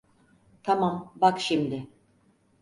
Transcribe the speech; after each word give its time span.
Tamam, 0.63 1.13
bak 1.15 1.39
şimdi. 1.39 1.87